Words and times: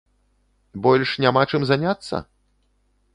Больш 0.87 1.13
няма 1.25 1.43
чым 1.53 1.61
заняцца? 1.73 2.15